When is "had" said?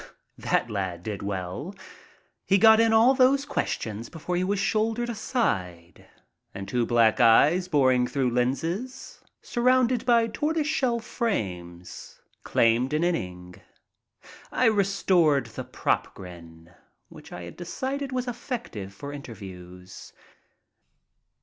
17.43-17.55